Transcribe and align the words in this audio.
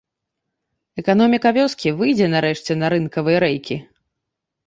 Эканоміка 1.01 1.49
вёскі 1.57 1.93
выйдзе 2.01 2.27
нарэшце 2.35 2.79
на 2.85 2.91
рынкавыя 2.93 3.37
рэйкі. 3.45 3.77